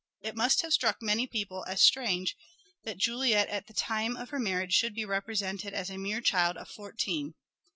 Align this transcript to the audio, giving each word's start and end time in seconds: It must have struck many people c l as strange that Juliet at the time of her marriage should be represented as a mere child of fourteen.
It 0.23 0.35
must 0.35 0.63
have 0.63 0.73
struck 0.73 0.99
many 0.99 1.27
people 1.27 1.61
c 1.63 1.67
l 1.69 1.73
as 1.75 1.83
strange 1.83 2.35
that 2.85 2.97
Juliet 2.97 3.47
at 3.49 3.67
the 3.67 3.73
time 3.75 4.17
of 4.17 4.31
her 4.31 4.39
marriage 4.39 4.73
should 4.73 4.95
be 4.95 5.05
represented 5.05 5.75
as 5.75 5.91
a 5.91 5.97
mere 5.99 6.21
child 6.21 6.57
of 6.57 6.69
fourteen. 6.69 7.35